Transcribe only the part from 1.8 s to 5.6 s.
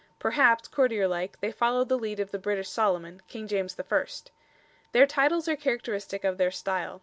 the lead of the British Solomon, King James I. Their titles are